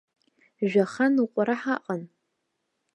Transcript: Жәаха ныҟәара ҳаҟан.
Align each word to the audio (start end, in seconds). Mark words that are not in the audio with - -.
Жәаха 0.69 1.05
ныҟәара 1.13 1.55
ҳаҟан. 1.61 2.01